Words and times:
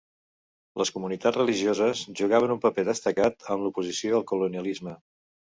Les 0.81 0.91
comunitats 0.95 1.37
religioses 1.41 2.01
jugaven 2.21 2.55
un 2.55 2.63
paper 2.65 2.87
destacat 2.89 3.47
en 3.57 3.63
l'oposició 3.67 4.19
al 4.23 4.29
colonialisme. 4.33 4.99